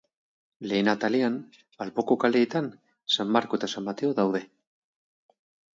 Lehen 0.69 0.87
atalean, 0.93 1.35
alboko 1.85 2.17
kaleetan, 2.25 2.71
San 3.17 3.33
Marko 3.39 3.61
eta 3.61 3.71
San 3.77 3.87
Mateo 3.91 4.15
daude. 4.23 4.45